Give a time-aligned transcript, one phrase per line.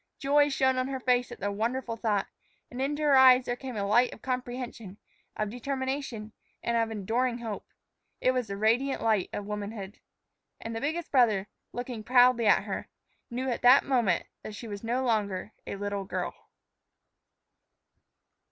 [0.17, 2.25] Joy shone on her face at the wonderful thought;
[2.71, 4.97] and into her eyes there came a light of comprehension,
[5.35, 7.67] of determination, and of enduring hope,
[8.19, 9.99] it was the radiant light of womanhood.
[10.59, 12.87] And the biggest brother, looking proudly at her,
[13.29, 16.33] knew at that moment that she was no longer a little girl.